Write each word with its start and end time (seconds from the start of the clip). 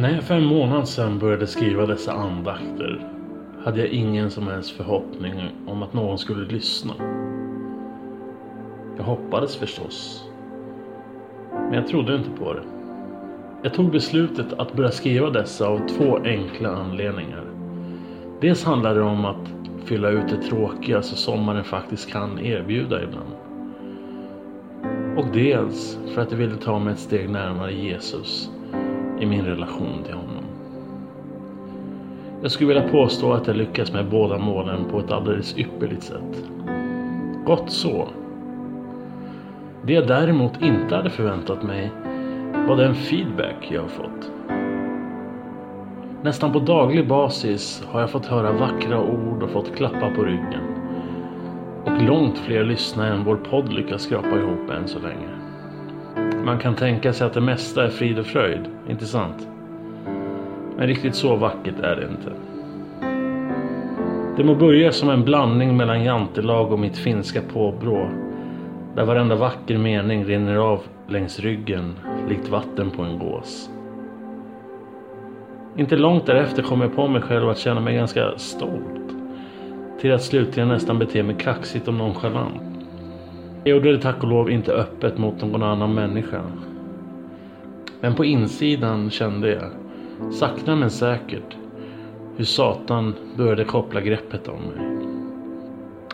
När 0.00 0.14
jag 0.14 0.24
för 0.24 0.34
en 0.34 0.44
månad 0.44 0.88
sedan 0.88 1.18
började 1.18 1.46
skriva 1.46 1.86
dessa 1.86 2.12
andakter 2.12 3.06
hade 3.64 3.80
jag 3.80 3.88
ingen 3.88 4.30
som 4.30 4.46
helst 4.46 4.70
förhoppning 4.70 5.50
om 5.66 5.82
att 5.82 5.92
någon 5.92 6.18
skulle 6.18 6.44
lyssna. 6.44 6.92
Jag 8.96 9.04
hoppades 9.04 9.56
förstås. 9.56 10.24
Men 11.52 11.72
jag 11.72 11.86
trodde 11.86 12.14
inte 12.14 12.30
på 12.30 12.52
det. 12.52 12.62
Jag 13.62 13.74
tog 13.74 13.90
beslutet 13.90 14.52
att 14.52 14.72
börja 14.72 14.90
skriva 14.90 15.30
dessa 15.30 15.66
av 15.66 15.88
två 15.88 16.18
enkla 16.24 16.70
anledningar. 16.70 17.44
Dels 18.40 18.64
handlar 18.64 18.94
det 18.94 19.02
om 19.02 19.24
att 19.24 19.48
fylla 19.84 20.10
ut 20.10 20.28
det 20.28 20.42
tråkiga 20.42 21.02
så 21.02 21.16
sommaren 21.16 21.64
faktiskt 21.64 22.10
kan 22.10 22.38
erbjuda 22.38 23.02
ibland. 23.02 23.32
Och 25.18 25.26
dels 25.32 25.98
för 26.14 26.22
att 26.22 26.30
jag 26.30 26.38
ville 26.38 26.56
ta 26.56 26.78
mig 26.78 26.92
ett 26.92 26.98
steg 26.98 27.30
närmare 27.30 27.72
Jesus 27.72 28.50
i 29.20 29.26
min 29.26 29.44
relation 29.44 30.02
till 30.04 30.14
honom. 30.14 30.44
Jag 32.42 32.50
skulle 32.50 32.74
vilja 32.74 32.88
påstå 32.88 33.32
att 33.32 33.46
jag 33.46 33.56
lyckas 33.56 33.92
med 33.92 34.10
båda 34.10 34.38
målen 34.38 34.84
på 34.90 34.98
ett 34.98 35.10
alldeles 35.10 35.58
ypperligt 35.58 36.02
sätt. 36.02 36.44
Gott 37.46 37.70
så. 37.70 38.08
Det 39.82 39.92
jag 39.92 40.06
däremot 40.06 40.62
inte 40.62 40.96
hade 40.96 41.10
förväntat 41.10 41.62
mig 41.62 41.90
var 42.68 42.76
den 42.76 42.94
feedback 42.94 43.68
jag 43.70 43.82
har 43.82 43.88
fått. 43.88 44.30
Nästan 46.22 46.52
på 46.52 46.58
daglig 46.58 47.08
basis 47.08 47.84
har 47.86 48.00
jag 48.00 48.10
fått 48.10 48.26
höra 48.26 48.52
vackra 48.52 49.02
ord 49.02 49.42
och 49.42 49.50
fått 49.50 49.76
klappa 49.76 50.10
på 50.16 50.22
ryggen. 50.22 50.62
Och 51.84 52.02
långt 52.02 52.38
fler 52.38 52.64
lyssnare 52.64 53.14
än 53.14 53.24
vår 53.24 53.36
podd 53.36 53.72
lyckas 53.72 54.02
skrapa 54.02 54.38
ihop 54.38 54.70
än 54.70 54.88
så 54.88 54.98
länge. 54.98 55.39
Mm. 56.40 56.46
Man 56.46 56.58
kan 56.58 56.74
tänka 56.74 57.12
sig 57.12 57.26
att 57.26 57.32
det 57.32 57.40
mesta 57.40 57.84
är 57.84 57.88
frid 57.88 58.18
och 58.18 58.26
fröjd, 58.26 58.60
inte 58.88 59.06
sant? 59.06 59.48
Men 60.76 60.86
riktigt 60.86 61.14
så 61.14 61.36
vackert 61.36 61.80
är 61.80 61.96
det 61.96 62.08
inte. 62.08 62.32
Det 64.36 64.44
må 64.44 64.54
börja 64.54 64.92
som 64.92 65.10
en 65.10 65.24
blandning 65.24 65.76
mellan 65.76 66.04
jantelag 66.04 66.72
och 66.72 66.78
mitt 66.78 66.96
finska 66.96 67.40
påbrå. 67.52 68.10
Där 68.94 69.04
varenda 69.04 69.34
vacker 69.34 69.78
mening 69.78 70.24
rinner 70.24 70.56
av 70.56 70.82
längs 71.08 71.40
ryggen 71.40 71.94
likt 72.28 72.48
vatten 72.48 72.90
på 72.90 73.02
en 73.02 73.18
gås. 73.18 73.70
Inte 75.76 75.96
långt 75.96 76.26
därefter 76.26 76.62
kom 76.62 76.80
jag 76.80 76.96
på 76.96 77.08
mig 77.08 77.22
själv 77.22 77.48
att 77.48 77.58
känna 77.58 77.80
mig 77.80 77.94
ganska 77.94 78.38
stolt. 78.38 79.14
Till 80.00 80.12
att 80.12 80.22
slutligen 80.22 80.68
nästan 80.68 80.98
bete 80.98 81.22
mig 81.22 81.36
kaxigt 81.38 81.88
och 81.88 81.94
nonchalant. 81.94 82.79
Jag 83.64 83.74
gjorde 83.76 83.92
det 83.92 84.02
tack 84.02 84.22
och 84.22 84.28
lov 84.28 84.50
inte 84.50 84.72
öppet 84.72 85.18
mot 85.18 85.42
någon 85.42 85.62
annan 85.62 85.94
människa. 85.94 86.42
Men 88.00 88.14
på 88.14 88.24
insidan 88.24 89.10
kände 89.10 89.48
jag, 89.48 89.70
sakta 90.32 90.76
men 90.76 90.90
säkert, 90.90 91.56
hur 92.36 92.44
Satan 92.44 93.14
började 93.36 93.64
koppla 93.64 94.00
greppet 94.00 94.48
om 94.48 94.60
mig. 94.60 95.06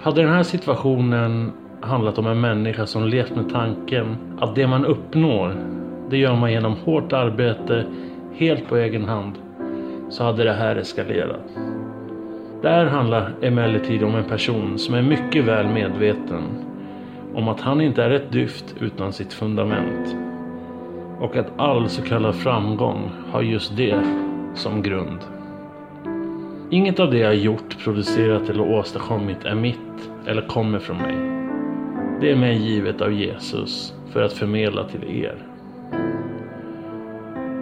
Hade 0.00 0.22
den 0.22 0.32
här 0.32 0.42
situationen 0.42 1.52
handlat 1.80 2.18
om 2.18 2.26
en 2.26 2.40
människa 2.40 2.86
som 2.86 3.04
levt 3.04 3.36
med 3.36 3.50
tanken 3.50 4.16
att 4.40 4.54
det 4.54 4.66
man 4.66 4.84
uppnår, 4.84 5.56
det 6.10 6.16
gör 6.16 6.36
man 6.36 6.52
genom 6.52 6.76
hårt 6.84 7.12
arbete, 7.12 7.84
helt 8.34 8.68
på 8.68 8.76
egen 8.76 9.04
hand, 9.04 9.32
så 10.10 10.24
hade 10.24 10.44
det 10.44 10.52
här 10.52 10.76
eskalerat. 10.76 11.56
Det 12.62 12.68
här 12.68 12.86
handlar 12.86 13.32
emellertid 13.40 14.02
om 14.04 14.14
en 14.14 14.24
person 14.24 14.78
som 14.78 14.94
är 14.94 15.02
mycket 15.02 15.44
väl 15.44 15.68
medveten 15.68 16.71
om 17.34 17.48
att 17.48 17.60
han 17.60 17.80
inte 17.80 18.02
är 18.02 18.10
ett 18.10 18.32
dyft 18.32 18.74
utan 18.80 19.12
sitt 19.12 19.32
fundament. 19.32 20.16
Och 21.20 21.36
att 21.36 21.60
all 21.60 21.88
så 21.88 22.02
kallad 22.02 22.34
framgång 22.34 23.10
har 23.30 23.42
just 23.42 23.76
det 23.76 24.04
som 24.54 24.82
grund. 24.82 25.18
Inget 26.70 27.00
av 27.00 27.10
det 27.10 27.18
jag 27.18 27.34
gjort, 27.34 27.84
producerat 27.84 28.50
eller 28.50 28.62
åstadkommit 28.62 29.44
är 29.44 29.54
mitt 29.54 30.10
eller 30.26 30.48
kommer 30.48 30.78
från 30.78 30.96
mig. 30.96 31.16
Det 32.20 32.30
är 32.30 32.36
mig 32.36 32.56
givet 32.56 33.00
av 33.00 33.12
Jesus 33.12 33.94
för 34.12 34.22
att 34.22 34.32
förmedla 34.32 34.84
till 34.84 35.24
er. 35.24 35.36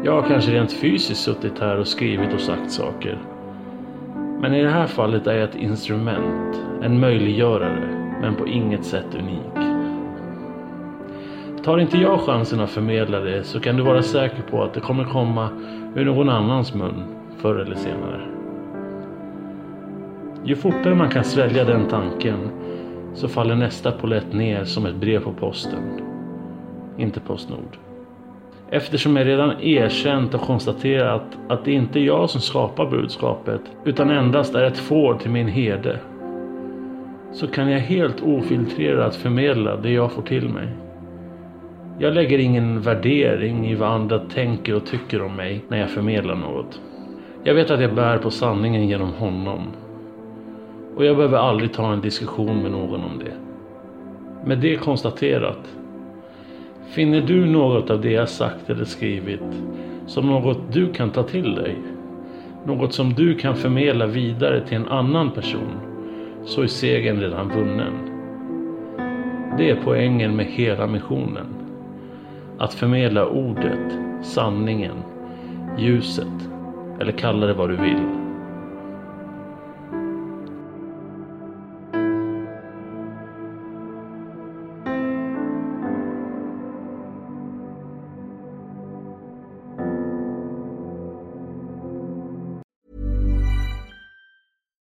Jag 0.04 0.12
har 0.12 0.28
kanske 0.28 0.50
rent 0.50 0.72
fysiskt 0.72 1.20
suttit 1.20 1.58
här 1.58 1.76
och 1.76 1.88
skrivit 1.88 2.34
och 2.34 2.40
sagt 2.40 2.70
saker. 2.70 3.18
Men 4.40 4.54
i 4.54 4.62
det 4.62 4.70
här 4.70 4.86
fallet 4.86 5.26
är 5.26 5.34
jag 5.34 5.48
ett 5.48 5.56
instrument, 5.56 6.60
en 6.82 7.00
möjliggörare, 7.00 7.99
men 8.20 8.34
på 8.34 8.46
inget 8.46 8.84
sätt 8.84 9.14
unik. 9.14 9.70
Tar 11.64 11.78
inte 11.78 11.98
jag 11.98 12.20
chansen 12.20 12.60
att 12.60 12.70
förmedla 12.70 13.20
det 13.20 13.44
så 13.44 13.60
kan 13.60 13.76
du 13.76 13.82
vara 13.82 14.02
säker 14.02 14.42
på 14.50 14.62
att 14.62 14.74
det 14.74 14.80
kommer 14.80 15.04
komma 15.04 15.48
ur 15.94 16.04
någon 16.04 16.28
annans 16.28 16.74
mun 16.74 17.04
förr 17.36 17.56
eller 17.56 17.76
senare. 17.76 18.20
Ju 20.44 20.56
fortare 20.56 20.94
man 20.94 21.10
kan 21.10 21.24
svälja 21.24 21.64
den 21.64 21.88
tanken 21.88 22.38
så 23.14 23.28
faller 23.28 23.54
nästa 23.54 23.92
polett 23.92 24.32
ner 24.32 24.64
som 24.64 24.86
ett 24.86 24.94
brev 24.94 25.20
på 25.20 25.32
posten. 25.32 26.00
Inte 26.96 27.20
Postnord. 27.20 27.76
Eftersom 28.70 29.16
jag 29.16 29.26
redan 29.26 29.60
erkänt 29.62 30.34
och 30.34 30.40
konstaterat 30.40 31.38
att 31.48 31.64
det 31.64 31.72
inte 31.72 32.00
är 32.00 32.04
jag 32.04 32.30
som 32.30 32.40
skapar 32.40 32.90
budskapet 32.90 33.60
utan 33.84 34.10
endast 34.10 34.54
är 34.54 34.64
ett 34.64 34.78
får 34.78 35.14
till 35.14 35.30
min 35.30 35.48
herde 35.48 35.98
så 37.32 37.46
kan 37.46 37.70
jag 37.70 37.80
helt 37.80 38.22
ofiltrerat 38.22 39.16
förmedla 39.16 39.76
det 39.76 39.90
jag 39.90 40.12
får 40.12 40.22
till 40.22 40.48
mig. 40.48 40.68
Jag 41.98 42.14
lägger 42.14 42.38
ingen 42.38 42.80
värdering 42.80 43.66
i 43.66 43.74
vad 43.74 43.88
andra 43.88 44.18
tänker 44.18 44.74
och 44.74 44.86
tycker 44.86 45.22
om 45.22 45.36
mig 45.36 45.64
när 45.68 45.78
jag 45.78 45.90
förmedlar 45.90 46.34
något. 46.34 46.80
Jag 47.44 47.54
vet 47.54 47.70
att 47.70 47.80
jag 47.80 47.94
bär 47.94 48.18
på 48.18 48.30
sanningen 48.30 48.88
genom 48.88 49.12
honom. 49.12 49.62
Och 50.96 51.04
jag 51.04 51.16
behöver 51.16 51.38
aldrig 51.38 51.72
ta 51.72 51.92
en 51.92 52.00
diskussion 52.00 52.62
med 52.62 52.70
någon 52.70 53.04
om 53.04 53.18
det. 53.18 53.34
Med 54.48 54.58
det 54.58 54.76
konstaterat. 54.76 55.76
Finner 56.88 57.20
du 57.20 57.46
något 57.46 57.90
av 57.90 58.00
det 58.00 58.12
jag 58.12 58.28
sagt 58.28 58.70
eller 58.70 58.84
skrivit 58.84 59.40
som 60.06 60.26
något 60.26 60.72
du 60.72 60.92
kan 60.92 61.10
ta 61.10 61.22
till 61.22 61.54
dig? 61.54 61.76
Något 62.66 62.92
som 62.92 63.12
du 63.14 63.34
kan 63.34 63.56
förmedla 63.56 64.06
vidare 64.06 64.66
till 64.66 64.76
en 64.76 64.88
annan 64.88 65.30
person? 65.30 65.89
Så 66.44 66.62
är 66.62 66.66
segern 66.66 67.20
redan 67.20 67.48
vunnen. 67.48 67.92
Det 69.58 69.70
är 69.70 69.80
poängen 69.84 70.36
med 70.36 70.46
hela 70.46 70.86
missionen. 70.86 71.46
Att 72.58 72.74
förmedla 72.74 73.26
ordet, 73.26 73.98
sanningen, 74.22 74.96
ljuset 75.78 76.48
eller 77.00 77.12
kalla 77.12 77.46
det 77.46 77.54
vad 77.54 77.68
du 77.68 77.76
vill. 77.76 78.29